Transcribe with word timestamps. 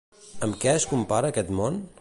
Amb 0.47 0.57
què 0.63 0.73
es 0.79 0.89
compara 0.95 1.33
aquest 1.35 1.57
món? 1.61 1.83